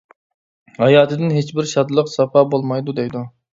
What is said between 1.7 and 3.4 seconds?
شادلىق، ساپا بولمايدۇ دەيدۇ.